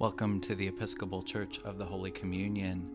Welcome 0.00 0.40
to 0.42 0.54
the 0.54 0.68
Episcopal 0.68 1.24
Church 1.24 1.58
of 1.64 1.76
the 1.76 1.84
Holy 1.84 2.12
Communion. 2.12 2.88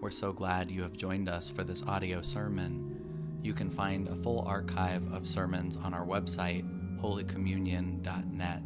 We're 0.00 0.10
so 0.10 0.32
glad 0.32 0.72
you 0.72 0.82
have 0.82 0.92
joined 0.92 1.28
us 1.28 1.48
for 1.48 1.62
this 1.62 1.84
audio 1.84 2.20
sermon. 2.20 3.38
You 3.44 3.54
can 3.54 3.70
find 3.70 4.08
a 4.08 4.16
full 4.16 4.40
archive 4.40 5.06
of 5.12 5.28
sermons 5.28 5.76
on 5.76 5.94
our 5.94 6.04
website, 6.04 6.64
holycommunion.net. 7.00 8.62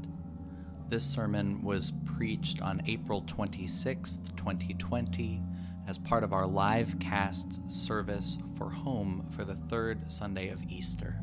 This 0.88 1.04
sermon 1.04 1.60
was 1.62 1.92
preached 2.06 2.62
on 2.62 2.80
April 2.86 3.24
26, 3.26 4.20
2020, 4.36 5.42
as 5.86 5.98
part 5.98 6.24
of 6.24 6.32
our 6.32 6.46
live 6.46 6.98
cast 6.98 7.60
service 7.70 8.38
for 8.56 8.70
home 8.70 9.26
for 9.36 9.44
the 9.44 9.58
third 9.68 10.10
Sunday 10.10 10.48
of 10.48 10.64
Easter. 10.70 11.20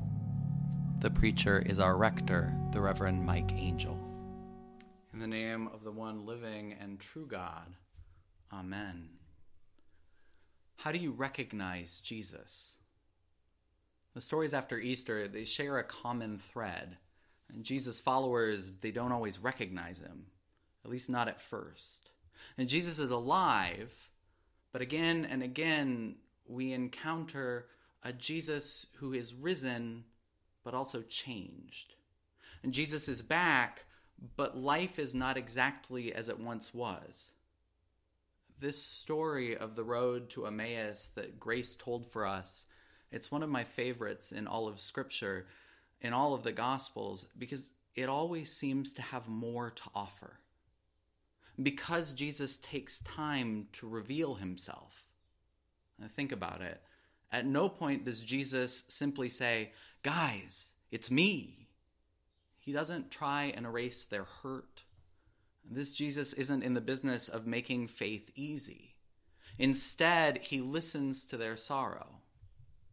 The 1.00 1.10
preacher 1.10 1.64
is 1.66 1.80
our 1.80 1.98
rector, 1.98 2.56
the 2.74 2.82
Reverend 2.82 3.26
Mike 3.26 3.54
Angell. 3.54 3.99
In 5.20 5.30
the 5.30 5.38
name 5.38 5.68
of 5.74 5.84
the 5.84 5.92
one 5.92 6.26
living 6.26 6.74
and 6.80 6.98
true 6.98 7.26
God, 7.26 7.76
Amen. 8.54 9.10
How 10.78 10.94
do 10.94 10.98
you 10.98 11.12
recognize 11.12 12.00
Jesus? 12.00 12.78
The 14.14 14.22
stories 14.22 14.54
after 14.54 14.80
Easter, 14.80 15.28
they 15.28 15.44
share 15.44 15.78
a 15.78 15.84
common 15.84 16.38
thread. 16.38 16.96
And 17.54 17.66
Jesus' 17.66 18.00
followers, 18.00 18.78
they 18.78 18.92
don't 18.92 19.12
always 19.12 19.40
recognize 19.40 20.00
him, 20.00 20.28
at 20.86 20.90
least 20.90 21.10
not 21.10 21.28
at 21.28 21.42
first. 21.42 22.12
And 22.58 22.70
Jesus 22.70 22.98
is 22.98 23.12
alive, 23.12 24.10
but 24.72 24.82
again 24.82 25.28
and 25.30 25.44
again, 25.44 26.16
we 26.48 26.72
encounter 26.72 27.66
a 28.04 28.14
Jesus 28.14 28.86
who 28.96 29.12
is 29.12 29.34
risen, 29.34 30.06
but 30.64 30.74
also 30.74 31.02
changed. 31.02 31.96
And 32.64 32.72
Jesus 32.72 33.10
is 33.10 33.22
back, 33.22 33.84
but 34.36 34.58
life 34.58 35.00
is 35.00 35.16
not 35.16 35.38
exactly 35.38 36.14
as 36.14 36.30
it 36.30 36.40
once 36.40 36.74
was. 36.74 37.32
This 38.60 38.82
story 38.82 39.56
of 39.56 39.76
the 39.76 39.84
road 39.84 40.30
to 40.32 40.46
Emmaus 40.46 41.10
that 41.16 41.40
Grace 41.40 41.76
told 41.76 42.06
for 42.12 42.26
us, 42.26 42.66
it's 43.12 43.32
one 43.32 43.44
of 43.44 43.50
my 43.50 43.64
favorites 43.64 44.32
in 44.32 44.48
all 44.48 44.68
of 44.68 44.80
Scripture, 44.82 45.48
in 46.02 46.14
all 46.14 46.34
of 46.34 46.44
the 46.44 46.52
Gospels, 46.52 47.28
because 47.38 47.72
it 47.96 48.10
always 48.10 48.52
seems 48.52 48.94
to 48.94 49.02
have 49.02 49.28
more 49.28 49.72
to 49.72 49.84
offer. 49.96 50.40
Because 51.62 52.14
Jesus 52.14 52.58
takes 52.58 53.02
time 53.02 53.68
to 53.74 53.88
reveal 53.88 54.36
himself. 54.36 55.08
Now 55.98 56.08
think 56.08 56.32
about 56.32 56.62
it. 56.62 56.82
At 57.32 57.46
no 57.46 57.70
point 57.70 58.06
does 58.06 58.22
Jesus 58.22 58.84
simply 58.88 59.30
say, 59.30 59.72
Guys, 60.02 60.72
it's 60.92 61.12
me. 61.12 61.59
He 62.70 62.74
doesn't 62.74 63.10
try 63.10 63.46
and 63.46 63.66
erase 63.66 64.06
their 64.06 64.26
hurt. 64.26 64.84
This 65.68 65.92
Jesus 65.92 66.34
isn't 66.34 66.62
in 66.62 66.76
the 66.76 66.82
business 66.82 67.28
of 67.28 67.48
making 67.48 67.88
faith 67.88 68.30
easy. 68.36 68.94
Instead, 69.58 70.38
he 70.38 70.62
listens 70.62 71.26
to 71.26 71.38
their 71.38 71.58
sorrow. 71.58 72.18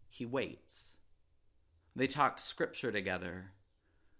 He 0.08 0.24
waits. 0.24 0.94
They 1.94 2.06
talk 2.06 2.38
scripture 2.38 2.90
together. 2.90 3.52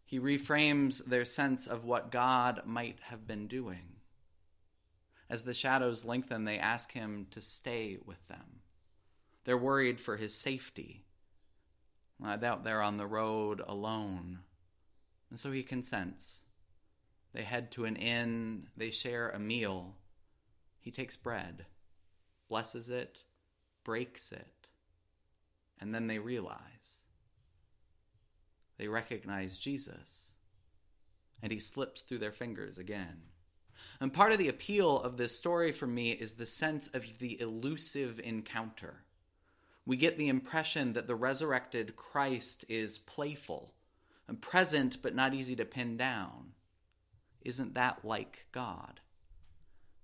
He 0.05 0.21
reframes 0.21 1.03
their 1.03 1.25
sense 1.25 1.67
of 1.67 1.87
what 1.87 2.13
God 2.13 2.61
might 2.67 2.99
have 3.05 3.27
been 3.27 3.47
doing. 3.47 3.97
As 5.31 5.45
the 5.45 5.55
shadows 5.55 6.05
lengthen, 6.05 6.45
they 6.45 6.59
ask 6.59 6.93
him 6.93 7.29
to 7.31 7.41
stay 7.41 7.97
with 8.05 8.29
them. 8.29 8.61
They're 9.45 9.57
worried 9.57 10.01
for 10.01 10.19
his 10.19 10.35
safety. 10.35 11.07
I 12.23 12.37
doubt 12.37 12.63
they're 12.63 12.83
on 12.83 12.99
the 12.99 13.07
road 13.07 13.63
alone 13.67 14.41
and 15.37 15.41
so 15.43 15.53
he 15.53 15.63
consents. 15.63 16.45
They 17.35 17.43
head 17.43 17.71
to 17.73 17.85
an 17.85 17.97
inn, 17.97 18.69
they 18.75 18.91
share 18.91 19.29
a 19.29 19.39
meal. 19.39 19.97
He 20.81 20.91
takes 20.91 21.15
bread, 21.15 21.67
blesses 22.49 22.89
it, 22.89 23.23
breaks 23.85 24.33
it, 24.33 24.69
and 25.79 25.95
then 25.95 26.07
they 26.07 26.19
realize. 26.19 27.03
They 28.79 28.89
recognize 28.89 29.59
Jesus, 29.59 30.33
and 31.43 31.53
he 31.53 31.59
slips 31.59 32.01
through 32.01 32.21
their 32.21 32.33
fingers 32.33 32.79
again. 32.79 33.21
And 34.01 34.15
part 34.15 34.33
of 34.33 34.39
the 34.39 34.49
appeal 34.49 34.99
of 35.03 35.19
this 35.19 35.37
story 35.37 35.71
for 35.71 35.87
me 35.87 36.13
is 36.13 36.33
the 36.33 36.47
sense 36.47 36.89
of 36.95 37.19
the 37.19 37.39
elusive 37.43 38.19
encounter. 38.25 39.03
We 39.85 39.99
get 39.99 40.17
the 40.17 40.29
impression 40.29 40.95
that 40.95 41.07
the 41.07 41.15
resurrected 41.15 41.95
Christ 41.95 42.65
is 42.71 42.97
playful 42.97 43.75
and 44.29 44.41
present 44.41 45.03
but 45.03 45.15
not 45.15 45.35
easy 45.35 45.57
to 45.57 45.65
pin 45.65 45.97
down. 45.97 46.53
Isn't 47.43 47.75
that 47.75 48.05
like 48.05 48.47
God? 48.53 49.01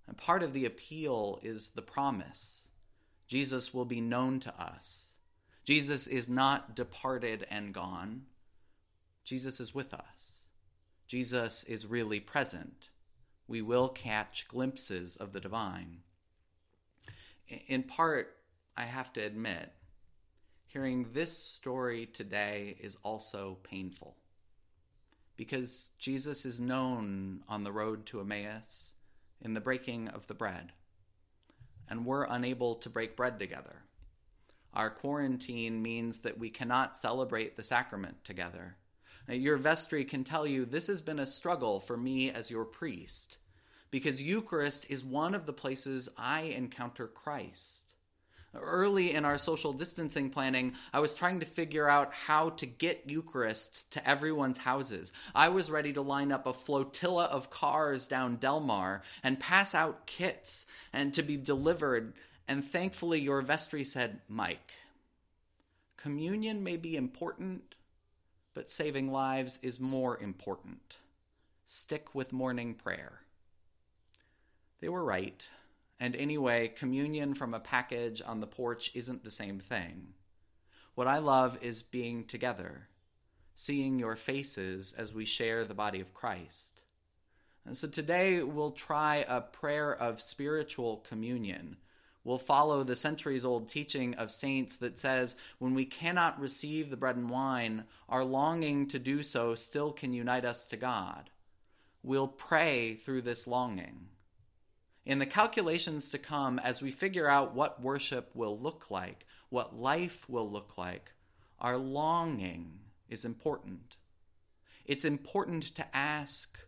And 0.06 0.16
part 0.16 0.43
of 0.43 0.53
the 0.53 0.65
appeal 0.65 1.41
is 1.43 1.71
the 1.71 1.83
promise 1.83 2.69
Jesus 3.27 3.72
will 3.72 3.84
be 3.84 4.00
known 4.00 4.41
to 4.41 4.62
us. 4.62 5.12
Jesus 5.65 6.06
is 6.06 6.28
not 6.28 6.77
departed 6.77 7.47
and 7.50 7.72
gone. 7.72 8.22
Jesus 9.25 9.61
is 9.61 9.75
with 9.75 9.94
us. 9.94 10.43
Jesus 11.06 11.65
is 11.65 11.87
really 11.87 12.21
present. 12.21 12.91
We 13.47 13.62
will 13.62 13.88
catch 13.88 14.49
glimpses 14.49 15.16
of 15.16 15.32
the 15.32 15.41
divine. 15.41 15.99
In 17.69 17.84
part, 17.84 18.37
I 18.77 18.84
have 18.84 19.12
to 19.15 19.21
admit, 19.21 19.72
hearing 20.72 21.06
this 21.12 21.37
story 21.37 22.06
today 22.06 22.77
is 22.81 22.97
also 23.03 23.59
painful. 23.62 24.16
Because 25.37 25.91
Jesus 25.99 26.47
is 26.47 26.62
known 26.62 27.43
on 27.47 27.62
the 27.62 27.72
road 27.72 28.06
to 28.06 28.21
Emmaus 28.21 28.94
in 29.43 29.53
the 29.53 29.61
breaking 29.61 30.09
of 30.09 30.27
the 30.28 30.34
bread, 30.34 30.72
and 31.91 32.06
we're 32.06 32.25
unable 32.25 32.77
to 32.77 32.88
break 32.88 33.16
bread 33.16 33.38
together. 33.38 33.82
Our 34.72 34.88
quarantine 34.88 35.82
means 35.82 36.21
that 36.21 36.38
we 36.38 36.49
cannot 36.49 36.97
celebrate 36.97 37.56
the 37.56 37.62
sacrament 37.62 38.25
together. 38.25 38.77
Your 39.28 39.59
vestry 39.59 40.06
can 40.06 40.25
tell 40.25 40.47
you 40.47 40.65
this 40.65 40.87
has 40.87 41.03
been 41.03 41.19
a 41.19 41.27
struggle 41.27 41.81
for 41.81 41.99
me 41.99 42.31
as 42.31 42.50
your 42.50 42.65
priest, 42.65 43.37
because 43.91 44.22
Eucharist 44.22 44.87
is 44.88 45.05
one 45.05 45.34
of 45.34 45.44
the 45.44 45.53
places 45.53 46.09
I 46.16 46.43
encounter 46.43 47.09
Christ. 47.09 47.91
Early 48.54 49.14
in 49.14 49.24
our 49.24 49.38
social 49.38 49.72
distancing 49.72 50.28
planning, 50.28 50.74
I 50.92 51.00
was 51.00 51.14
trying 51.14 51.40
to 51.40 51.46
figure 51.46 51.88
out 51.88 52.12
how 52.12 52.50
to 52.50 52.66
get 52.66 53.08
Eucharist 53.08 53.90
to 53.92 54.08
everyone's 54.08 54.58
houses. 54.58 55.10
I 55.34 55.48
was 55.48 55.70
ready 55.70 55.94
to 55.94 56.02
line 56.02 56.30
up 56.30 56.46
a 56.46 56.52
flotilla 56.52 57.24
of 57.24 57.48
cars 57.48 58.06
down 58.06 58.36
Delmar 58.36 59.02
and 59.22 59.40
pass 59.40 59.74
out 59.74 60.06
kits 60.06 60.66
and 60.92 61.14
to 61.14 61.22
be 61.22 61.38
delivered. 61.38 62.12
And 62.46 62.62
thankfully, 62.62 63.20
your 63.20 63.40
vestry 63.40 63.84
said, 63.84 64.20
Mike, 64.28 64.72
communion 65.96 66.62
may 66.62 66.76
be 66.76 66.94
important, 66.94 67.74
but 68.52 68.69
saving 68.69 69.10
lives 69.10 69.60
is 69.62 69.80
more 69.80 70.19
important. 70.20 70.98
Stick 71.64 72.14
with 72.14 72.34
morning 72.34 72.74
prayer. 72.74 73.20
They 74.80 74.90
were 74.90 75.04
right. 75.04 75.48
And 76.02 76.16
anyway, 76.16 76.66
communion 76.66 77.32
from 77.32 77.54
a 77.54 77.60
package 77.60 78.20
on 78.26 78.40
the 78.40 78.46
porch 78.48 78.90
isn't 78.92 79.22
the 79.22 79.30
same 79.30 79.60
thing. 79.60 80.14
What 80.96 81.06
I 81.06 81.18
love 81.18 81.56
is 81.62 81.84
being 81.84 82.24
together, 82.24 82.88
seeing 83.54 84.00
your 84.00 84.16
faces 84.16 84.96
as 84.98 85.14
we 85.14 85.24
share 85.24 85.64
the 85.64 85.74
body 85.74 86.00
of 86.00 86.12
Christ. 86.12 86.82
And 87.64 87.76
so 87.76 87.86
today 87.86 88.42
we'll 88.42 88.72
try 88.72 89.24
a 89.28 89.42
prayer 89.42 89.94
of 89.94 90.20
spiritual 90.20 90.96
communion. 91.08 91.76
We'll 92.24 92.36
follow 92.36 92.82
the 92.82 92.96
centuries 92.96 93.44
old 93.44 93.69
teaching 93.69 94.16
of 94.16 94.32
saints 94.32 94.78
that 94.78 94.98
says 94.98 95.36
when 95.60 95.72
we 95.72 95.84
cannot 95.84 96.40
receive 96.40 96.90
the 96.90 96.96
bread 96.96 97.14
and 97.14 97.30
wine, 97.30 97.84
our 98.08 98.24
longing 98.24 98.88
to 98.88 98.98
do 98.98 99.22
so 99.22 99.54
still 99.54 99.92
can 99.92 100.12
unite 100.12 100.44
us 100.44 100.66
to 100.66 100.76
God. 100.76 101.30
We'll 102.02 102.26
pray 102.26 102.94
through 102.94 103.22
this 103.22 103.46
longing. 103.46 104.08
In 105.04 105.19
the 105.19 105.26
calculations 105.26 106.10
to 106.10 106.19
come, 106.19 106.58
as 106.60 106.81
we 106.81 106.93
figure 106.93 107.28
out 107.28 107.54
what 107.54 107.82
worship 107.82 108.31
will 108.34 108.58
look 108.58 108.90
like, 108.90 109.26
what 109.49 109.76
life 109.76 110.28
will 110.28 110.49
look 110.49 110.78
like, 110.78 111.12
our 111.58 111.76
longing 111.76 112.78
is 113.08 113.25
important. 113.25 113.96
It's 114.84 115.04
important 115.04 115.64
to 115.75 115.96
ask 115.96 116.58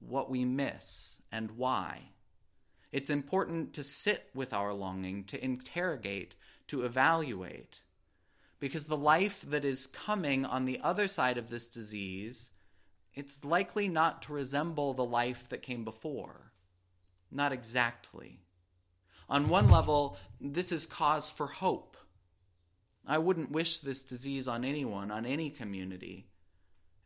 what 0.00 0.28
we 0.28 0.44
miss 0.44 1.22
and 1.30 1.52
why. 1.52 2.10
It's 2.92 3.10
important 3.10 3.72
to 3.74 3.84
sit 3.84 4.28
with 4.34 4.52
our 4.52 4.72
longing, 4.72 5.24
to 5.24 5.42
interrogate, 5.42 6.34
to 6.68 6.84
evaluate. 6.84 7.80
Because 8.60 8.86
the 8.86 8.96
life 8.96 9.44
that 9.48 9.64
is 9.64 9.86
coming 9.86 10.44
on 10.44 10.64
the 10.64 10.80
other 10.80 11.08
side 11.08 11.38
of 11.38 11.50
this 11.50 11.68
disease, 11.68 12.50
it's 13.14 13.44
likely 13.44 13.88
not 13.88 14.22
to 14.22 14.32
resemble 14.32 14.94
the 14.94 15.04
life 15.04 15.48
that 15.48 15.62
came 15.62 15.84
before. 15.84 16.52
Not 17.34 17.52
exactly. 17.52 18.40
On 19.28 19.48
one 19.48 19.68
level, 19.68 20.16
this 20.40 20.72
is 20.72 20.86
cause 20.86 21.28
for 21.28 21.48
hope. 21.48 21.96
I 23.06 23.18
wouldn't 23.18 23.50
wish 23.50 23.78
this 23.80 24.02
disease 24.02 24.48
on 24.48 24.64
anyone, 24.64 25.10
on 25.10 25.26
any 25.26 25.50
community. 25.50 26.28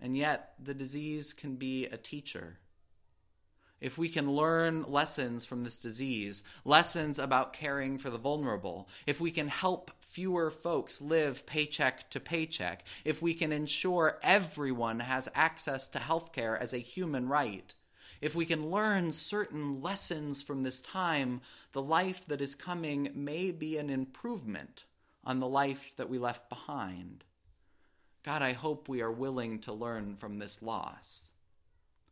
And 0.01 0.17
yet, 0.17 0.53
the 0.63 0.75
disease 0.75 1.33
can 1.33 1.57
be 1.57 1.87
a 1.87 1.97
teacher. 1.97 2.59
if 3.81 3.97
we 3.97 4.09
can 4.09 4.33
learn 4.33 4.85
lessons 4.89 5.45
from 5.45 5.65
this 5.65 5.79
disease, 5.79 6.43
lessons 6.65 7.19
about 7.19 7.53
caring 7.53 7.99
for 7.99 8.11
the 8.11 8.19
vulnerable, 8.19 8.89
if 9.07 9.21
we 9.21 9.31
can 9.31 9.49
help 9.49 9.91
fewer 10.01 10.51
folks 10.51 11.01
live 11.01 11.47
paycheck 11.47 12.11
to 12.11 12.19
paycheck, 12.19 12.85
if 13.05 13.23
we 13.23 13.35
can 13.35 13.53
ensure 13.53 14.19
everyone 14.23 15.01
has 15.01 15.29
access 15.35 15.89
to 15.89 15.99
health 15.99 16.33
care 16.33 16.59
as 16.59 16.73
a 16.73 16.79
human 16.79 17.29
right, 17.29 17.75
if 18.21 18.35
we 18.35 18.47
can 18.47 18.71
learn 18.71 19.13
certain 19.13 19.81
lessons 19.81 20.43
from 20.43 20.63
this 20.63 20.81
time, 20.81 21.41
the 21.73 21.83
life 21.83 22.25
that 22.27 22.41
is 22.41 22.55
coming 22.55 23.11
may 23.15 23.51
be 23.51 23.77
an 23.79 23.91
improvement 23.91 24.85
on 25.25 25.41
the 25.41 25.49
life 25.49 25.93
that 25.97 26.09
we 26.09 26.19
left 26.19 26.49
behind. 26.49 27.25
God, 28.25 28.43
I 28.43 28.53
hope 28.53 28.89
we 28.89 29.03
are 29.03 29.13
willing 29.13 29.61
to 29.61 29.73
learn 29.73 30.17
from 30.17 30.39
this 30.39 30.63
loss. 30.63 31.31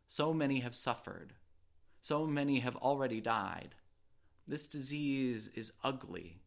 So 0.07 0.33
many 0.33 0.61
have 0.61 0.75
suffered. 0.75 1.33
So 2.01 2.25
many 2.25 2.59
have 2.59 2.77
already 2.77 3.19
died. 3.19 3.75
This 4.47 4.67
disease 4.67 5.49
is 5.55 5.73
ugly. 5.83 6.37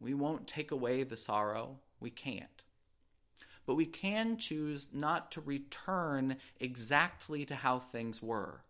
We 0.00 0.14
won't 0.14 0.46
take 0.46 0.70
away 0.70 1.02
the 1.04 1.16
sorrow. 1.16 1.78
We 2.00 2.10
can't. 2.10 2.62
But 3.66 3.74
we 3.74 3.86
can 3.86 4.36
choose 4.38 4.88
not 4.92 5.32
to 5.32 5.40
return 5.40 6.36
exactly 6.58 7.44
to 7.46 7.54
how 7.54 7.78
things 7.78 8.22
were. 8.22 8.62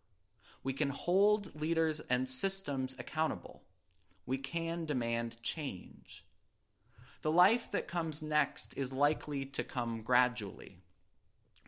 We 0.62 0.72
can 0.72 0.90
hold 0.90 1.60
leaders 1.60 2.00
and 2.10 2.28
systems 2.28 2.94
accountable. 2.98 3.62
We 4.26 4.38
can 4.38 4.84
demand 4.84 5.42
change. 5.42 6.24
The 7.22 7.32
life 7.32 7.70
that 7.72 7.88
comes 7.88 8.22
next 8.22 8.74
is 8.76 8.92
likely 8.92 9.46
to 9.46 9.64
come 9.64 10.02
gradually 10.02 10.82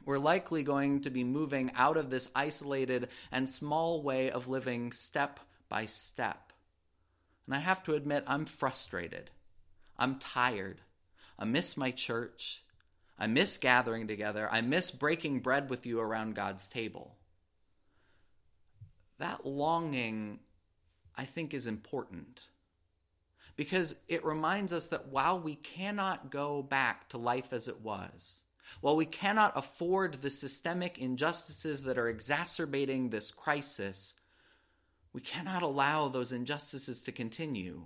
we're 0.04 0.18
likely 0.18 0.62
going 0.62 1.00
to 1.02 1.10
be 1.10 1.24
moving 1.24 1.72
out 1.74 1.96
of 1.96 2.10
this 2.10 2.28
isolated 2.34 3.08
and 3.32 3.48
small 3.48 4.02
way 4.02 4.30
of 4.30 4.48
living 4.48 4.92
step 4.92 5.40
by 5.68 5.86
step. 5.86 6.52
And 7.46 7.54
I 7.54 7.58
have 7.58 7.82
to 7.84 7.94
admit, 7.94 8.24
I'm 8.26 8.44
frustrated. 8.44 9.30
I'm 9.98 10.18
tired. 10.18 10.80
I 11.38 11.44
miss 11.44 11.76
my 11.76 11.90
church. 11.90 12.62
I 13.18 13.26
miss 13.26 13.58
gathering 13.58 14.08
together. 14.08 14.48
I 14.50 14.60
miss 14.60 14.90
breaking 14.90 15.40
bread 15.40 15.70
with 15.70 15.86
you 15.86 16.00
around 16.00 16.34
God's 16.34 16.68
table. 16.68 17.16
That 19.18 19.46
longing, 19.46 20.40
I 21.16 21.24
think, 21.24 21.54
is 21.54 21.66
important 21.66 22.48
because 23.56 23.94
it 24.08 24.24
reminds 24.24 24.72
us 24.72 24.86
that 24.88 25.08
while 25.08 25.38
we 25.38 25.54
cannot 25.54 26.30
go 26.30 26.62
back 26.62 27.08
to 27.10 27.18
life 27.18 27.52
as 27.52 27.68
it 27.68 27.80
was, 27.80 28.42
while 28.80 28.96
we 28.96 29.06
cannot 29.06 29.52
afford 29.56 30.20
the 30.20 30.30
systemic 30.30 30.98
injustices 30.98 31.84
that 31.84 31.98
are 31.98 32.08
exacerbating 32.08 33.10
this 33.10 33.30
crisis, 33.30 34.14
we 35.12 35.20
cannot 35.20 35.62
allow 35.62 36.08
those 36.08 36.32
injustices 36.32 37.00
to 37.02 37.12
continue. 37.12 37.84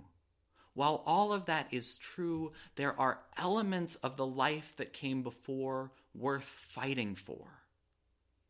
While 0.79 1.03
all 1.05 1.33
of 1.33 1.43
that 1.47 1.67
is 1.71 1.97
true, 1.97 2.53
there 2.75 2.97
are 2.97 3.19
elements 3.35 3.95
of 3.95 4.15
the 4.15 4.25
life 4.25 4.77
that 4.77 4.93
came 4.93 5.23
before 5.23 5.91
worth 6.13 6.45
fighting 6.45 7.15
for, 7.15 7.65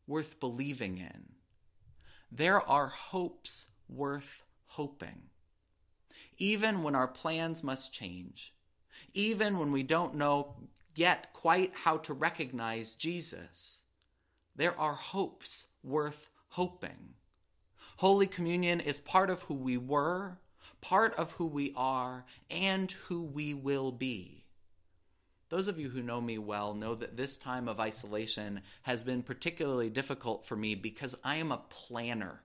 worth 0.06 0.38
believing 0.38 0.98
in. 0.98 1.32
There 2.30 2.60
are 2.60 2.86
hopes 2.86 3.66
worth 3.88 4.44
hoping. 4.66 5.22
Even 6.38 6.84
when 6.84 6.94
our 6.94 7.08
plans 7.08 7.64
must 7.64 7.92
change, 7.92 8.54
even 9.12 9.58
when 9.58 9.72
we 9.72 9.82
don't 9.82 10.14
know 10.14 10.54
yet 10.94 11.32
quite 11.32 11.72
how 11.74 11.96
to 11.96 12.14
recognize 12.14 12.94
Jesus, 12.94 13.80
there 14.54 14.78
are 14.78 14.94
hopes 14.94 15.66
worth 15.82 16.30
hoping. 16.50 17.14
Holy 17.96 18.28
Communion 18.28 18.78
is 18.78 18.98
part 18.98 19.30
of 19.30 19.42
who 19.42 19.54
we 19.54 19.76
were, 19.76 20.38
part 20.80 21.14
of 21.14 21.32
who 21.32 21.46
we 21.46 21.72
are, 21.76 22.24
and 22.50 22.90
who 22.90 23.22
we 23.22 23.54
will 23.54 23.92
be. 23.92 24.44
Those 25.50 25.66
of 25.66 25.80
you 25.80 25.88
who 25.88 26.02
know 26.02 26.20
me 26.20 26.38
well 26.38 26.74
know 26.74 26.94
that 26.94 27.16
this 27.16 27.36
time 27.36 27.66
of 27.66 27.80
isolation 27.80 28.62
has 28.82 29.02
been 29.02 29.22
particularly 29.22 29.90
difficult 29.90 30.46
for 30.46 30.54
me 30.54 30.76
because 30.76 31.16
I 31.24 31.36
am 31.36 31.50
a 31.50 31.62
planner. 31.68 32.40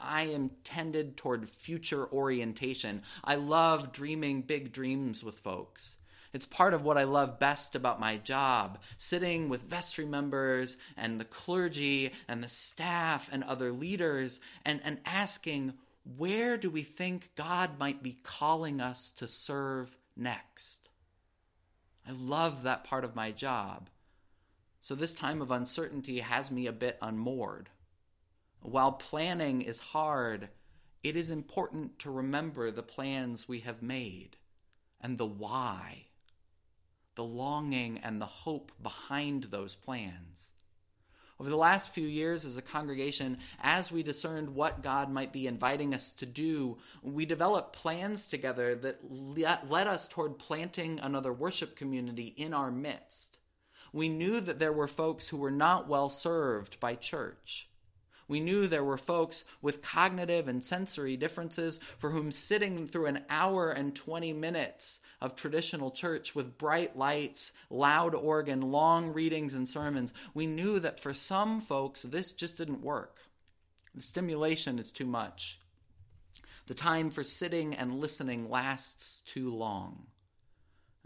I 0.00 0.22
am 0.22 0.52
tended 0.64 1.16
toward 1.16 1.48
future 1.48 2.10
orientation. 2.10 3.02
I 3.24 3.34
love 3.34 3.92
dreaming 3.92 4.42
big 4.42 4.72
dreams 4.72 5.22
with 5.22 5.40
folks. 5.40 5.96
It's 6.32 6.46
part 6.46 6.72
of 6.74 6.82
what 6.82 6.98
I 6.98 7.04
love 7.04 7.38
best 7.38 7.74
about 7.74 8.00
my 8.00 8.16
job 8.18 8.78
sitting 8.96 9.48
with 9.48 9.62
vestry 9.62 10.04
members 10.04 10.76
and 10.96 11.20
the 11.20 11.24
clergy 11.24 12.12
and 12.26 12.42
the 12.42 12.48
staff 12.48 13.28
and 13.32 13.42
other 13.44 13.72
leaders 13.72 14.40
and, 14.64 14.80
and 14.84 15.00
asking, 15.04 15.74
where 16.16 16.56
do 16.56 16.70
we 16.70 16.82
think 16.82 17.30
God 17.34 17.78
might 17.78 18.02
be 18.02 18.18
calling 18.22 18.80
us 18.80 19.10
to 19.12 19.28
serve 19.28 19.96
next? 20.16 20.88
I 22.06 22.12
love 22.12 22.62
that 22.62 22.84
part 22.84 23.04
of 23.04 23.14
my 23.14 23.30
job. 23.30 23.90
So 24.80 24.94
this 24.94 25.14
time 25.14 25.42
of 25.42 25.50
uncertainty 25.50 26.20
has 26.20 26.50
me 26.50 26.66
a 26.66 26.72
bit 26.72 26.98
unmoored. 27.02 27.68
While 28.60 28.92
planning 28.92 29.62
is 29.62 29.78
hard, 29.78 30.48
it 31.02 31.16
is 31.16 31.30
important 31.30 31.98
to 32.00 32.10
remember 32.10 32.70
the 32.70 32.82
plans 32.82 33.48
we 33.48 33.60
have 33.60 33.82
made 33.82 34.36
and 35.00 35.18
the 35.18 35.26
why 35.26 36.08
the 37.18 37.24
longing 37.24 37.98
and 37.98 38.20
the 38.20 38.26
hope 38.26 38.70
behind 38.80 39.42
those 39.50 39.74
plans. 39.74 40.52
Over 41.40 41.50
the 41.50 41.56
last 41.56 41.90
few 41.90 42.06
years, 42.06 42.44
as 42.44 42.56
a 42.56 42.62
congregation, 42.62 43.38
as 43.60 43.92
we 43.92 44.02
discerned 44.02 44.50
what 44.50 44.82
God 44.82 45.08
might 45.08 45.32
be 45.32 45.46
inviting 45.46 45.94
us 45.94 46.10
to 46.12 46.26
do, 46.26 46.78
we 47.00 47.26
developed 47.26 47.76
plans 47.76 48.26
together 48.26 48.74
that 48.74 49.00
led 49.08 49.86
us 49.86 50.08
toward 50.08 50.38
planting 50.38 50.98
another 50.98 51.32
worship 51.32 51.76
community 51.76 52.34
in 52.36 52.52
our 52.52 52.72
midst. 52.72 53.38
We 53.92 54.08
knew 54.08 54.40
that 54.40 54.58
there 54.58 54.72
were 54.72 54.88
folks 54.88 55.28
who 55.28 55.36
were 55.36 55.52
not 55.52 55.86
well 55.86 56.08
served 56.08 56.80
by 56.80 56.96
church. 56.96 57.68
We 58.26 58.40
knew 58.40 58.66
there 58.66 58.84
were 58.84 58.98
folks 58.98 59.44
with 59.62 59.80
cognitive 59.80 60.48
and 60.48 60.62
sensory 60.62 61.16
differences 61.16 61.78
for 61.98 62.10
whom 62.10 62.32
sitting 62.32 62.86
through 62.86 63.06
an 63.06 63.24
hour 63.30 63.70
and 63.70 63.94
20 63.94 64.32
minutes 64.34 64.98
of 65.20 65.34
traditional 65.34 65.90
church 65.90 66.34
with 66.34 66.58
bright 66.58 66.96
lights, 66.96 67.52
loud 67.70 68.14
organ, 68.14 68.60
long 68.60 69.12
readings 69.12 69.54
and 69.54 69.68
sermons, 69.68 70.12
we 70.34 70.46
knew 70.46 70.78
that 70.80 71.00
for 71.00 71.12
some 71.12 71.60
folks 71.60 72.02
this 72.02 72.32
just 72.32 72.58
didn't 72.58 72.82
work. 72.82 73.18
The 73.94 74.02
stimulation 74.02 74.78
is 74.78 74.92
too 74.92 75.06
much. 75.06 75.58
The 76.66 76.74
time 76.74 77.10
for 77.10 77.24
sitting 77.24 77.74
and 77.74 77.98
listening 77.98 78.48
lasts 78.48 79.22
too 79.22 79.50
long. 79.50 80.06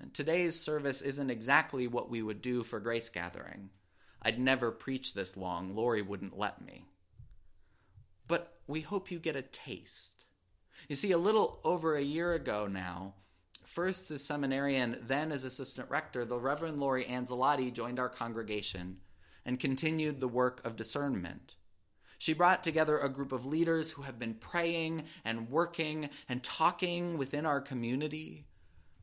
And 0.00 0.12
today's 0.12 0.58
service 0.58 1.00
isn't 1.00 1.30
exactly 1.30 1.86
what 1.86 2.10
we 2.10 2.22
would 2.22 2.42
do 2.42 2.64
for 2.64 2.80
Grace 2.80 3.08
Gathering. 3.08 3.70
I'd 4.20 4.38
never 4.38 4.70
preach 4.70 5.14
this 5.14 5.36
long, 5.36 5.74
Lori 5.74 6.02
wouldn't 6.02 6.36
let 6.36 6.60
me. 6.60 6.84
But 8.28 8.58
we 8.66 8.80
hope 8.80 9.10
you 9.10 9.18
get 9.18 9.36
a 9.36 9.42
taste. 9.42 10.24
You 10.88 10.96
see, 10.96 11.12
a 11.12 11.18
little 11.18 11.60
over 11.64 11.96
a 11.96 12.02
year 12.02 12.32
ago 12.34 12.66
now, 12.66 13.14
first 13.72 14.10
as 14.10 14.22
seminarian, 14.22 14.98
then 15.06 15.32
as 15.32 15.44
assistant 15.44 15.88
rector, 15.88 16.26
the 16.26 16.38
Reverend 16.38 16.78
Lori 16.78 17.04
Anzalotti 17.06 17.72
joined 17.72 17.98
our 17.98 18.10
congregation 18.10 18.98
and 19.46 19.58
continued 19.58 20.20
the 20.20 20.28
work 20.28 20.64
of 20.66 20.76
discernment. 20.76 21.54
She 22.18 22.34
brought 22.34 22.62
together 22.62 22.98
a 22.98 23.08
group 23.08 23.32
of 23.32 23.46
leaders 23.46 23.90
who 23.90 24.02
have 24.02 24.18
been 24.18 24.34
praying 24.34 25.04
and 25.24 25.48
working 25.48 26.10
and 26.28 26.42
talking 26.42 27.16
within 27.16 27.46
our 27.46 27.62
community. 27.62 28.44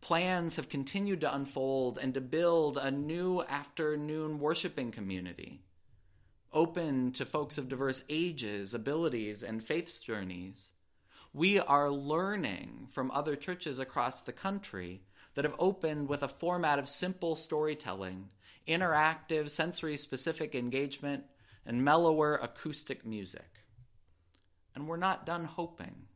Plans 0.01 0.55
have 0.55 0.69
continued 0.69 1.21
to 1.21 1.35
unfold 1.35 1.97
and 1.97 2.13
to 2.13 2.21
build 2.21 2.77
a 2.77 2.91
new 2.91 3.41
afternoon 3.41 4.39
worshiping 4.39 4.91
community, 4.91 5.63
open 6.53 7.11
to 7.13 7.25
folks 7.25 7.57
of 7.57 7.69
diverse 7.69 8.03
ages, 8.07 8.75
abilities, 8.75 9.41
and 9.41 9.63
faith 9.63 10.01
journeys 10.05 10.71
we 11.33 11.59
are 11.59 11.91
learning 11.91 12.87
from 12.91 13.11
other 13.11 13.35
churches 13.35 13.79
across 13.79 14.21
the 14.21 14.31
country 14.31 15.01
that 15.35 15.45
have 15.45 15.55
opened 15.59 16.09
with 16.09 16.23
a 16.23 16.27
format 16.27 16.79
of 16.79 16.89
simple 16.89 17.35
storytelling, 17.35 18.29
interactive, 18.67 19.49
sensory 19.49 19.95
specific 19.95 20.55
engagement, 20.55 21.23
and 21.65 21.83
mellower 21.83 22.35
acoustic 22.41 23.05
music. 23.05 23.63
And 24.73 24.87
we're 24.87 24.97
not 24.97 25.25
done 25.25 25.45
hoping. 25.45 26.07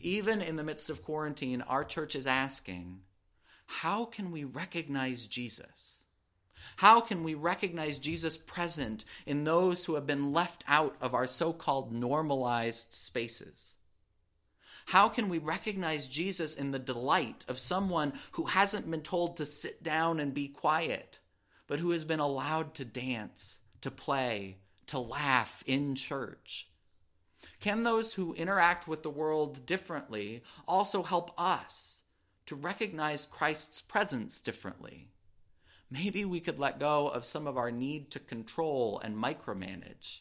Even 0.00 0.42
in 0.42 0.56
the 0.56 0.62
midst 0.62 0.90
of 0.90 1.02
quarantine, 1.02 1.62
our 1.62 1.84
church 1.84 2.14
is 2.14 2.26
asking, 2.26 3.00
how 3.66 4.04
can 4.04 4.30
we 4.30 4.44
recognize 4.44 5.26
Jesus? 5.26 6.04
How 6.76 7.00
can 7.00 7.24
we 7.24 7.34
recognize 7.34 7.98
Jesus 7.98 8.36
present 8.36 9.04
in 9.26 9.44
those 9.44 9.84
who 9.84 9.94
have 9.94 10.06
been 10.06 10.32
left 10.32 10.64
out 10.66 10.96
of 11.00 11.14
our 11.14 11.26
so 11.26 11.52
called 11.52 11.92
normalized 11.92 12.94
spaces? 12.94 13.77
How 14.88 15.10
can 15.10 15.28
we 15.28 15.36
recognize 15.36 16.06
Jesus 16.06 16.54
in 16.54 16.70
the 16.70 16.78
delight 16.78 17.44
of 17.46 17.58
someone 17.58 18.14
who 18.32 18.44
hasn't 18.44 18.90
been 18.90 19.02
told 19.02 19.36
to 19.36 19.44
sit 19.44 19.82
down 19.82 20.18
and 20.18 20.32
be 20.32 20.48
quiet, 20.48 21.18
but 21.66 21.78
who 21.78 21.90
has 21.90 22.04
been 22.04 22.20
allowed 22.20 22.72
to 22.76 22.86
dance, 22.86 23.58
to 23.82 23.90
play, 23.90 24.56
to 24.86 24.98
laugh 24.98 25.62
in 25.66 25.94
church? 25.94 26.70
Can 27.60 27.82
those 27.82 28.14
who 28.14 28.32
interact 28.32 28.88
with 28.88 29.02
the 29.02 29.10
world 29.10 29.66
differently 29.66 30.42
also 30.66 31.02
help 31.02 31.38
us 31.38 31.98
to 32.46 32.54
recognize 32.54 33.26
Christ's 33.26 33.82
presence 33.82 34.40
differently? 34.40 35.10
Maybe 35.90 36.24
we 36.24 36.40
could 36.40 36.58
let 36.58 36.80
go 36.80 37.08
of 37.08 37.26
some 37.26 37.46
of 37.46 37.58
our 37.58 37.70
need 37.70 38.10
to 38.12 38.20
control 38.20 39.02
and 39.04 39.22
micromanage. 39.22 40.20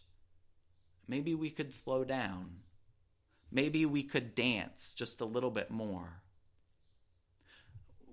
Maybe 1.07 1.33
we 1.33 1.51
could 1.51 1.74
slow 1.74 2.03
down. 2.03 2.63
Maybe 3.51 3.86
we 3.86 4.04
could 4.04 4.36
dance 4.36 4.94
just 4.94 5.22
a 5.22 5.25
little 5.25 5.51
bit 5.51 5.72
more. 5.72 6.22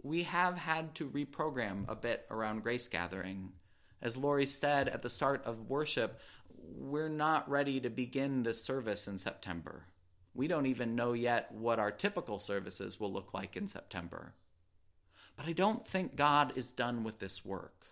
We 0.03 0.23
have 0.25 0.57
had 0.59 0.95
to 0.97 1.09
reprogram 1.09 1.89
a 1.89 1.95
bit 1.95 2.27
around 2.31 2.63
grace 2.63 2.89
gathering. 2.89 3.53
As 4.03 4.17
Lori 4.17 4.47
said 4.47 4.89
at 4.89 5.03
the 5.03 5.11
start 5.11 5.45
of 5.45 5.69
worship, 5.69 6.21
we're 6.57 7.09
not 7.09 7.49
ready 7.49 7.81
to 7.81 7.91
begin 7.91 8.43
this 8.43 8.63
service 8.63 9.09
in 9.09 9.19
September. 9.19 9.87
We 10.35 10.47
don't 10.49 10.67
even 10.67 10.95
know 10.95 11.13
yet 11.13 11.51
what 11.53 11.79
our 11.79 11.91
typical 11.91 12.39
services 12.39 13.01
will 13.01 13.13
look 13.13 13.33
like 13.33 13.57
in 13.57 13.67
September. 13.67 14.35
But 15.37 15.47
I 15.47 15.53
don't 15.53 15.87
think 15.87 16.17
God 16.17 16.53
is 16.57 16.73
done 16.73 17.03
with 17.03 17.19
this 17.19 17.45
work. 17.45 17.87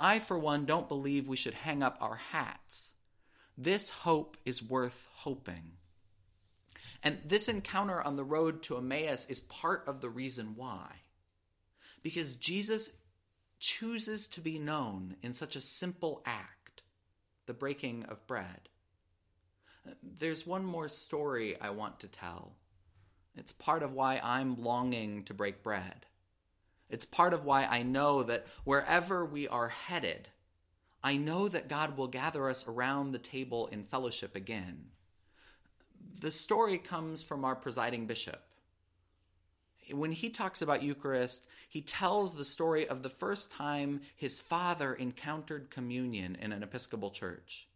I, 0.00 0.18
for 0.18 0.38
one, 0.38 0.64
don't 0.64 0.88
believe 0.88 1.28
we 1.28 1.36
should 1.36 1.54
hang 1.54 1.82
up 1.82 1.98
our 2.00 2.16
hats. 2.16 2.92
This 3.56 3.90
hope 3.90 4.36
is 4.44 4.62
worth 4.62 5.06
hoping. 5.12 5.72
And 7.02 7.18
this 7.24 7.48
encounter 7.48 8.02
on 8.02 8.16
the 8.16 8.24
road 8.24 8.62
to 8.64 8.76
Emmaus 8.76 9.26
is 9.28 9.40
part 9.40 9.84
of 9.86 10.00
the 10.00 10.08
reason 10.08 10.54
why. 10.56 10.90
Because 12.02 12.36
Jesus 12.36 12.90
chooses 13.60 14.26
to 14.28 14.40
be 14.40 14.58
known 14.58 15.16
in 15.22 15.34
such 15.34 15.56
a 15.56 15.60
simple 15.60 16.22
act 16.24 16.82
the 17.46 17.54
breaking 17.54 18.04
of 18.04 18.26
bread. 18.26 18.68
There's 20.02 20.46
one 20.46 20.64
more 20.64 20.88
story 20.88 21.58
I 21.60 21.70
want 21.70 22.00
to 22.00 22.08
tell. 22.08 22.52
It's 23.36 23.52
part 23.52 23.82
of 23.82 23.94
why 23.94 24.20
I'm 24.22 24.62
longing 24.62 25.24
to 25.24 25.34
break 25.34 25.62
bread. 25.62 26.06
It's 26.90 27.04
part 27.04 27.32
of 27.32 27.44
why 27.44 27.64
I 27.64 27.82
know 27.82 28.22
that 28.24 28.46
wherever 28.64 29.24
we 29.24 29.48
are 29.48 29.68
headed, 29.68 30.28
I 31.02 31.16
know 31.16 31.48
that 31.48 31.68
God 31.68 31.96
will 31.96 32.08
gather 32.08 32.48
us 32.48 32.66
around 32.66 33.12
the 33.12 33.18
table 33.18 33.68
in 33.68 33.84
fellowship 33.84 34.34
again. 34.34 34.90
The 36.20 36.30
story 36.30 36.78
comes 36.78 37.22
from 37.22 37.44
our 37.44 37.54
presiding 37.54 38.06
bishop. 38.06 38.42
When 39.90 40.12
he 40.12 40.30
talks 40.30 40.62
about 40.62 40.82
Eucharist, 40.82 41.46
he 41.68 41.80
tells 41.80 42.34
the 42.34 42.44
story 42.44 42.88
of 42.88 43.02
the 43.02 43.08
first 43.10 43.52
time 43.52 44.00
his 44.16 44.40
father 44.40 44.94
encountered 44.94 45.70
communion 45.70 46.36
in 46.36 46.52
an 46.52 46.62
Episcopal 46.62 47.10
church. 47.10 47.68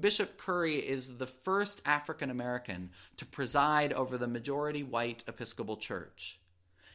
Bishop 0.00 0.36
Curry 0.36 0.76
is 0.76 1.16
the 1.16 1.26
first 1.26 1.80
African 1.86 2.30
American 2.30 2.90
to 3.16 3.24
preside 3.24 3.92
over 3.92 4.18
the 4.18 4.26
majority 4.26 4.82
white 4.82 5.24
Episcopal 5.26 5.78
church. 5.78 6.38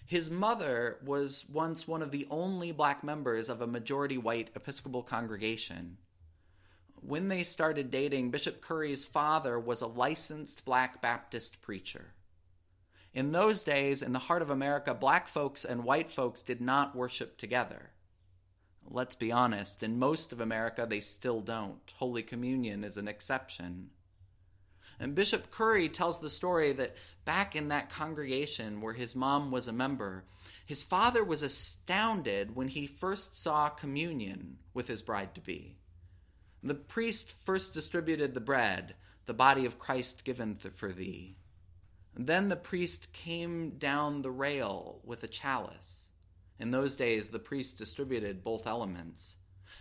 His 0.06 0.30
mother 0.30 0.98
was 1.04 1.46
once 1.52 1.88
one 1.88 2.02
of 2.02 2.12
the 2.12 2.28
only 2.30 2.72
black 2.72 3.04
members 3.04 3.50
of 3.50 3.62
a 3.62 3.68
majority 3.68 4.18
white 4.18 4.52
Episcopal 4.56 5.02
congregation. 5.02 5.98
When 7.06 7.28
they 7.28 7.44
started 7.44 7.92
dating, 7.92 8.32
Bishop 8.32 8.62
Curry's 8.62 9.04
father 9.04 9.60
was 9.60 9.82
a 9.82 9.88
licensed 9.88 10.64
black 10.64 11.02
Baptist 11.02 11.62
preacher. 11.62 12.14
In 13.14 13.34
those 13.34 13.66
days, 13.66 14.02
in 14.02 14.14
the 14.14 14.20
heart 14.20 14.42
of 14.42 14.50
America, 14.50 14.94
black 14.94 15.28
folks 15.28 15.66
and 15.66 15.84
white 15.84 16.10
folks 16.10 16.42
did 16.42 16.62
not 16.62 16.96
worship 16.96 17.38
together. 17.38 17.92
Let's 18.90 19.16
be 19.16 19.34
honest, 19.34 19.84
in 19.84 20.00
most 20.00 20.32
of 20.32 20.40
America, 20.40 20.88
they 20.90 21.02
still 21.02 21.42
don't. 21.42 21.82
Holy 21.98 22.24
Communion 22.24 22.86
is 22.86 22.96
an 22.96 23.10
exception. 23.10 23.90
And 24.98 25.14
Bishop 25.14 25.52
Curry 25.52 25.90
tells 25.90 26.22
the 26.22 26.30
story 26.30 26.72
that 26.72 26.96
back 27.26 27.54
in 27.54 27.68
that 27.68 27.90
congregation 27.90 28.80
where 28.80 28.94
his 28.94 29.14
mom 29.14 29.52
was 29.52 29.68
a 29.68 29.74
member, 29.74 30.24
his 30.66 30.84
father 30.84 31.24
was 31.26 31.42
astounded 31.42 32.56
when 32.56 32.70
he 32.70 32.88
first 32.88 33.36
saw 33.36 33.68
communion 33.68 34.60
with 34.74 34.88
his 34.88 35.02
bride 35.02 35.36
to 35.36 35.42
be. 35.42 35.80
The 36.64 36.76
priest 36.76 37.32
first 37.32 37.74
distributed 37.74 38.34
the 38.34 38.40
bread, 38.40 38.96
the 39.26 39.34
body 39.34 39.66
of 39.66 39.78
Christ 39.78 40.24
given 40.24 40.56
th- 40.56 40.74
for 40.74 40.94
thee. 40.94 41.36
Then 42.16 42.48
the 42.48 42.56
priest 42.56 43.12
came 43.12 43.72
down 43.72 44.22
the 44.22 44.32
rail 44.32 45.02
with 45.04 45.24
a 45.24 45.28
chalice. 45.28 46.10
In 46.60 46.72
those 46.72 46.96
days, 46.96 47.30
the 47.30 47.40
priest 47.40 47.78
distributed 47.78 48.44
both 48.44 48.66
elements. 48.66 49.36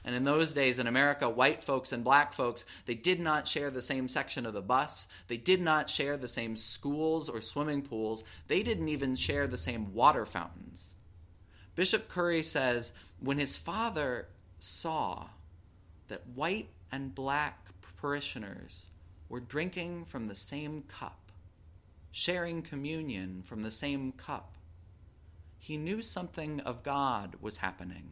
And 0.05 0.17
in 0.17 0.25
those 0.25 0.55
days 0.55 0.81
in 0.81 0.89
America, 0.89 1.29
white 1.29 1.63
folks 1.63 1.93
and 1.93 2.03
black 2.03 2.33
folks, 2.33 2.65
they 2.87 2.95
did 2.95 3.21
not 3.21 3.47
share 3.47 3.71
the 3.71 3.83
same 3.83 4.09
section 4.09 4.45
of 4.45 4.55
the 4.55 4.61
bus. 4.63 5.07
They 5.29 5.37
did 5.37 5.61
not 5.61 5.89
share 5.89 6.17
the 6.17 6.27
same 6.27 6.57
schools 6.57 7.29
or 7.29 7.41
swimming 7.41 7.83
pools. 7.83 8.25
They 8.49 8.65
didn't 8.65 8.89
even 8.89 9.15
share 9.15 9.47
the 9.47 9.57
same 9.57 9.95
water 9.95 10.27
fountains. 10.27 10.95
Bishop 11.77 12.09
Curry 12.09 12.43
says 12.43 12.93
when 13.21 13.39
his 13.39 13.57
father 13.57 14.27
saw 14.59 15.29
that 16.13 16.27
white 16.35 16.69
and 16.93 17.15
black 17.15 17.71
parishioners 17.97 18.85
were 19.31 19.41
drinking 19.41 20.05
from 20.05 20.27
the 20.27 20.35
same 20.35 20.83
cup, 20.83 21.33
sharing 22.11 22.61
communion 22.61 23.41
from 23.43 23.63
the 23.63 23.71
same 23.71 24.13
cup, 24.13 24.53
he 25.59 25.79
knew 25.79 26.03
something 26.03 26.61
of 26.61 26.83
God 26.83 27.37
was 27.41 27.57
happening. 27.57 28.11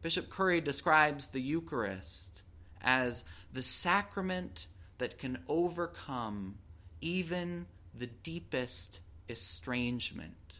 Bishop 0.00 0.30
Curry 0.30 0.60
describes 0.60 1.28
the 1.28 1.40
Eucharist 1.40 2.42
as 2.82 3.22
the 3.52 3.62
sacrament 3.62 4.66
that 4.98 5.18
can 5.18 5.38
overcome 5.46 6.56
even 7.00 7.66
the 7.96 8.08
deepest 8.08 8.98
estrangement. 9.28 10.58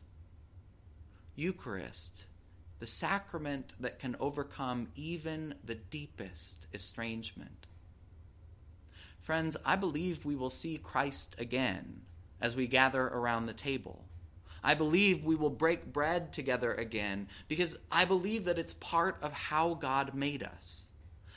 Eucharist, 1.35 2.27
the 2.83 2.89
sacrament 2.89 3.75
that 3.79 4.01
can 4.01 4.17
overcome 4.19 4.89
even 4.97 5.55
the 5.65 5.77
deepest 5.77 6.67
estrangement. 6.75 7.69
Friends, 9.21 9.57
I 9.65 9.77
believe 9.77 10.25
we 10.25 10.35
will 10.35 10.51
see 10.51 10.81
Christ 10.83 11.37
again 11.39 12.01
as 12.41 12.57
we 12.57 12.67
gather 12.67 13.03
around 13.03 13.47
the 13.47 13.53
table. 13.53 14.05
I 14.65 14.75
believe 14.75 15.25
we 15.25 15.37
will 15.37 15.49
break 15.49 15.93
bread 15.93 16.33
together 16.33 16.75
again 16.75 17.29
because 17.47 17.79
I 17.93 18.05
believe 18.05 18.47
that 18.47 18.59
it's 18.59 18.75
part 18.75 19.17
of 19.23 19.33
how 19.33 19.75
God 19.75 20.13
made 20.13 20.43
us. 20.43 20.87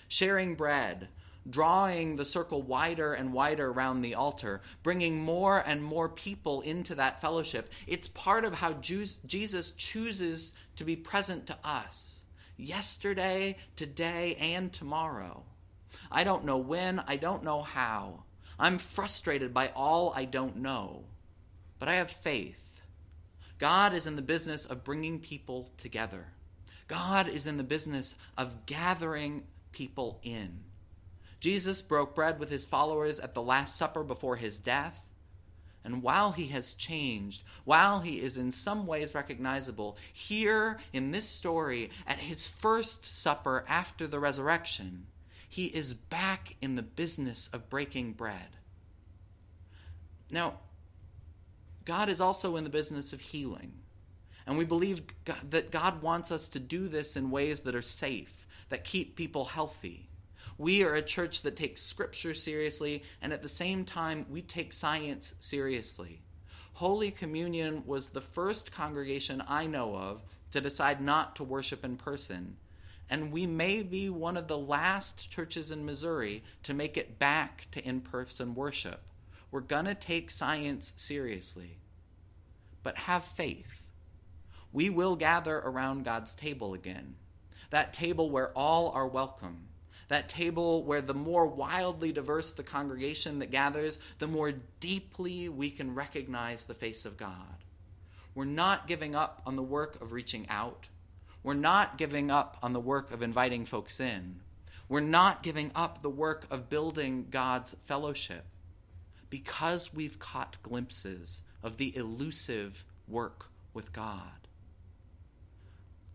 Sharing 0.08 0.56
bread, 0.56 1.10
drawing 1.50 2.16
the 2.16 2.25
circle 2.25 2.62
wider 2.62 3.14
and 3.14 3.34
wider 3.34 3.70
around 3.70 4.02
the 4.02 4.16
altar, 4.16 4.62
bringing 4.84 5.20
more 5.20 5.60
and 5.60 5.84
more 5.84 6.10
people 6.10 6.62
into 6.62 6.96
that 6.96 7.22
fellowship. 7.22 7.70
It's 7.88 8.08
part 8.08 8.46
of 8.46 8.56
how 8.56 8.74
Jesus 8.74 9.72
chooses 9.72 10.54
to 10.75 10.84
be 10.84 10.96
present 10.96 11.48
to 11.48 11.58
us 11.64 12.24
yesterday, 12.58 13.58
today, 13.75 14.36
and 14.40 14.72
tomorrow. 14.72 15.44
I 16.12 16.24
don't 16.24 16.46
know 16.46 16.58
when, 16.58 17.02
I 17.08 17.18
don't 17.18 17.44
know 17.44 17.62
how. 17.62 18.24
I'm 18.58 18.78
frustrated 18.78 19.54
by 19.54 19.72
all 19.75 20.14
I 20.16 20.25
don't 20.25 20.58
know, 20.58 21.04
but 21.78 21.90
I 21.90 21.96
have 21.96 22.10
faith 22.10 22.66
God 23.58 23.94
is 23.94 24.06
in 24.06 24.16
the 24.16 24.22
business 24.22 24.66
of 24.66 24.84
bringing 24.84 25.20
people 25.20 25.70
together. 25.78 26.25
God 26.88 27.28
is 27.28 27.48
in 27.48 27.58
the 27.58 27.64
business 27.64 28.16
of 28.38 28.66
gathering 28.66 29.44
people 29.72 30.20
in. 30.24 30.60
Jesus 31.39 31.82
broke 31.82 32.15
bread 32.15 32.39
with 32.39 32.50
his 32.50 32.65
followers 32.65 33.20
at 33.20 33.34
the 33.34 33.42
Last 33.42 33.75
Supper 33.75 34.04
before 34.04 34.36
his 34.36 34.58
death. 34.58 35.01
And 35.84 36.01
while 36.01 36.32
he 36.32 36.48
has 36.48 36.74
changed, 36.74 37.44
while 37.63 38.00
he 38.00 38.20
is 38.20 38.38
in 38.38 38.51
some 38.51 38.88
ways 38.88 39.13
recognizable, 39.13 39.98
here 40.12 40.80
in 40.94 41.12
this 41.12 41.27
story, 41.27 41.92
at 42.08 42.18
his 42.18 42.48
first 42.48 43.06
supper 43.06 43.63
after 43.68 44.08
the 44.08 44.20
resurrection, 44.20 45.06
he 45.48 45.68
is 45.68 45.94
back 45.94 46.56
in 46.60 46.74
the 46.74 46.82
business 46.82 47.51
of 47.54 47.70
breaking 47.70 48.13
bread. 48.13 48.58
Now, 50.32 50.56
God 51.86 52.10
is 52.10 52.20
also 52.20 52.56
in 52.56 52.63
the 52.63 52.70
business 52.72 53.13
of 53.13 53.22
healing. 53.22 53.74
And 54.48 54.58
we 54.58 54.65
believe 54.65 55.04
that 55.50 55.72
God 55.72 56.01
wants 56.01 56.32
us 56.32 56.48
to 56.50 56.60
do 56.60 56.88
this 56.88 57.15
in 57.15 57.30
ways 57.30 57.62
that 57.62 57.75
are 57.75 57.82
safe, 57.84 58.48
that 58.70 58.84
keep 58.84 59.15
people 59.15 59.46
healthy. 59.46 60.10
We 60.58 60.84
are 60.84 60.94
a 60.94 61.02
church 61.02 61.42
that 61.42 61.58
takes 61.58 61.82
scripture 61.82 62.34
seriously, 62.34 63.04
and 63.22 63.34
at 63.34 63.42
the 63.42 63.48
same 63.50 63.84
time, 63.84 64.26
we 64.30 64.42
take 64.42 64.72
science 64.72 65.36
seriously. 65.40 66.22
Holy 66.74 67.12
Communion 67.12 67.84
was 67.86 68.10
the 68.10 68.22
first 68.22 68.72
congregation 68.72 69.44
I 69.48 69.66
know 69.66 69.96
of 69.96 70.24
to 70.52 70.62
decide 70.62 71.02
not 71.02 71.36
to 71.36 71.44
worship 71.44 71.84
in 71.84 71.98
person. 71.98 72.56
And 73.10 73.32
we 73.32 73.46
may 73.46 73.82
be 73.82 74.10
one 74.10 74.38
of 74.38 74.48
the 74.48 74.58
last 74.58 75.30
churches 75.30 75.72
in 75.72 75.86
Missouri 75.86 76.44
to 76.64 76.74
make 76.74 76.98
it 76.98 77.20
back 77.20 77.68
to 77.72 77.86
in 77.86 78.02
person 78.02 78.56
worship. 78.56 79.02
We're 79.52 79.62
going 79.62 79.86
to 79.86 79.96
take 79.96 80.32
science 80.32 80.94
seriously. 80.96 81.78
But 82.84 82.98
have 82.98 83.26
faith. 83.26 83.86
We 84.72 84.90
will 84.90 85.16
gather 85.16 85.58
around 85.58 86.06
God's 86.06 86.34
table 86.34 86.74
again. 86.74 87.16
That 87.70 87.94
table 87.94 88.30
where 88.30 88.52
all 88.52 88.92
are 88.92 89.08
welcome. 89.08 89.68
That 90.08 90.30
table 90.30 90.84
where 90.84 91.02
the 91.02 91.14
more 91.14 91.48
wildly 91.48 92.12
diverse 92.12 92.52
the 92.52 92.64
congregation 92.64 93.40
that 93.40 93.52
gathers, 93.52 94.00
the 94.20 94.28
more 94.28 94.54
deeply 94.80 95.50
we 95.50 95.72
can 95.72 95.96
recognize 95.96 96.66
the 96.66 96.74
face 96.74 97.06
of 97.06 97.18
God. 97.18 97.64
We're 98.36 98.46
not 98.46 98.88
giving 98.88 99.16
up 99.16 99.42
on 99.46 99.56
the 99.56 99.64
work 99.64 100.02
of 100.02 100.12
reaching 100.12 100.46
out. 100.50 100.90
We're 101.42 101.54
not 101.54 101.98
giving 101.98 102.30
up 102.30 102.58
on 102.62 102.74
the 102.74 102.80
work 102.80 103.12
of 103.12 103.22
inviting 103.22 103.66
folks 103.66 104.00
in. 104.00 104.42
We're 104.88 105.00
not 105.00 105.42
giving 105.42 105.72
up 105.74 106.02
the 106.02 106.10
work 106.10 106.46
of 106.52 106.70
building 106.70 107.28
God's 107.32 107.76
fellowship 107.86 108.46
because 109.30 109.94
we've 109.94 110.20
caught 110.20 110.58
glimpses 110.62 111.42
of 111.64 111.78
the 111.78 111.96
elusive 111.96 112.86
work 113.08 113.48
with 113.74 113.92
God. 113.92 114.48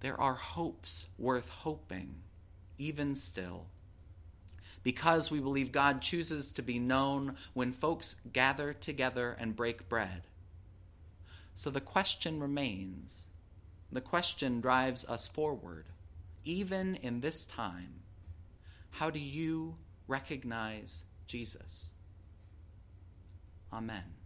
There 0.01 0.19
are 0.21 0.35
hopes 0.35 1.07
worth 1.19 1.49
hoping, 1.49 2.23
even 2.79 3.17
still. 3.17 3.67
Because 4.83 5.31
we 5.31 5.41
believe 5.41 5.73
God 5.73 6.01
chooses 6.01 6.53
to 6.53 6.63
be 6.63 6.79
known 6.79 7.37
when 7.53 7.73
folks 7.73 8.17
gather 8.33 8.73
together 8.73 9.37
and 9.39 9.57
break 9.57 9.89
bread. 9.89 10.23
So 11.55 11.69
the 11.69 11.81
question 11.81 12.41
remains. 12.41 13.25
The 13.93 14.01
question 14.01 14.61
drives 14.61 15.05
us 15.05 15.29
forward, 15.29 15.87
even 16.45 16.97
in 16.97 17.21
this 17.21 17.45
time. 17.45 18.01
How 18.91 19.11
do 19.11 19.19
you 19.19 19.77
recognize 20.07 21.05
Jesus? 21.27 21.91
Amen. 23.73 24.20